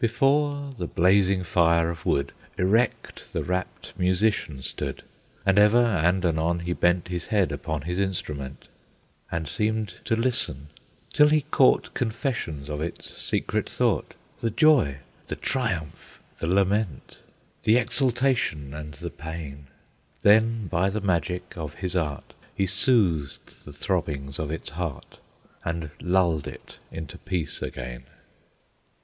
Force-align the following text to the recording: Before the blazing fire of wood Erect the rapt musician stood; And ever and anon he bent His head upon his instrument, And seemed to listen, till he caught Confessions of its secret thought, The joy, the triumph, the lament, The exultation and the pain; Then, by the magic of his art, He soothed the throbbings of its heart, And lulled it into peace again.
Before 0.00 0.74
the 0.76 0.88
blazing 0.88 1.44
fire 1.44 1.88
of 1.88 2.04
wood 2.04 2.32
Erect 2.58 3.32
the 3.32 3.44
rapt 3.44 3.92
musician 3.96 4.60
stood; 4.60 5.04
And 5.46 5.56
ever 5.56 5.80
and 5.84 6.24
anon 6.24 6.58
he 6.58 6.72
bent 6.72 7.06
His 7.06 7.28
head 7.28 7.52
upon 7.52 7.82
his 7.82 8.00
instrument, 8.00 8.66
And 9.30 9.46
seemed 9.48 10.00
to 10.06 10.16
listen, 10.16 10.70
till 11.12 11.28
he 11.28 11.42
caught 11.52 11.94
Confessions 11.94 12.68
of 12.68 12.80
its 12.80 13.08
secret 13.22 13.70
thought, 13.70 14.14
The 14.40 14.50
joy, 14.50 14.96
the 15.28 15.36
triumph, 15.36 16.18
the 16.38 16.48
lament, 16.48 17.18
The 17.62 17.76
exultation 17.76 18.74
and 18.74 18.94
the 18.94 19.10
pain; 19.10 19.68
Then, 20.22 20.66
by 20.66 20.90
the 20.90 21.00
magic 21.00 21.56
of 21.56 21.74
his 21.74 21.94
art, 21.94 22.34
He 22.52 22.66
soothed 22.66 23.64
the 23.64 23.72
throbbings 23.72 24.40
of 24.40 24.50
its 24.50 24.70
heart, 24.70 25.20
And 25.64 25.90
lulled 26.00 26.48
it 26.48 26.78
into 26.90 27.16
peace 27.18 27.62
again. 27.62 28.06